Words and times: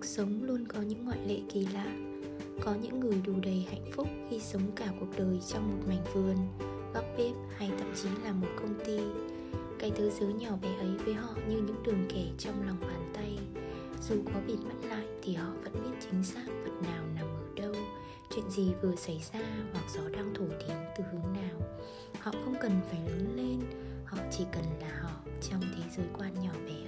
cuộc 0.00 0.06
sống 0.06 0.42
luôn 0.42 0.64
có 0.68 0.80
những 0.80 1.04
ngoại 1.04 1.18
lệ 1.26 1.40
kỳ 1.52 1.66
lạ, 1.66 1.86
có 2.60 2.74
những 2.82 3.00
người 3.00 3.22
đủ 3.26 3.32
đầy 3.42 3.66
hạnh 3.70 3.90
phúc 3.92 4.08
khi 4.30 4.40
sống 4.40 4.62
cả 4.76 4.86
cuộc 5.00 5.06
đời 5.16 5.38
trong 5.48 5.70
một 5.70 5.84
mảnh 5.88 6.04
vườn, 6.14 6.36
góc 6.94 7.04
bếp 7.18 7.34
hay 7.56 7.70
thậm 7.78 7.92
chí 8.02 8.08
là 8.24 8.32
một 8.32 8.46
công 8.60 8.74
ty. 8.86 8.98
Cái 9.78 9.90
thế 9.96 10.10
giới 10.10 10.32
nhỏ 10.32 10.56
bé 10.62 10.68
ấy 10.68 10.96
với 11.04 11.14
họ 11.14 11.34
như 11.48 11.56
những 11.56 11.82
đường 11.84 12.08
kẻ 12.08 12.24
trong 12.38 12.66
lòng 12.66 12.76
bàn 12.80 13.12
tay. 13.14 13.38
Dù 14.08 14.14
có 14.34 14.40
bịt 14.46 14.58
mắt 14.64 14.88
lại 14.88 15.06
thì 15.22 15.34
họ 15.34 15.52
vẫn 15.62 15.72
biết 15.72 16.06
chính 16.10 16.22
xác 16.24 16.46
vật 16.64 16.82
nào 16.82 17.04
nằm 17.14 17.26
ở 17.26 17.54
đâu, 17.56 17.74
chuyện 18.34 18.50
gì 18.50 18.72
vừa 18.82 18.96
xảy 18.96 19.22
ra 19.32 19.40
hoặc 19.72 19.84
gió 19.94 20.08
đang 20.08 20.34
thổi 20.34 20.48
đến 20.48 20.76
từ 20.98 21.04
hướng 21.12 21.32
nào. 21.32 21.60
Họ 22.20 22.32
không 22.44 22.54
cần 22.60 22.72
phải 22.90 23.00
lớn 23.06 23.36
lên, 23.36 23.60
họ 24.04 24.18
chỉ 24.30 24.44
cần 24.52 24.64
là 24.80 25.00
họ 25.02 25.20
trong 25.50 25.60
thế 25.60 25.82
giới 25.96 26.06
quan 26.18 26.34
nhỏ 26.34 26.52
bé. 26.66 26.79